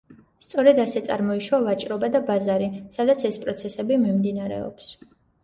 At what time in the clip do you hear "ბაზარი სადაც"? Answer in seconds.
2.31-3.27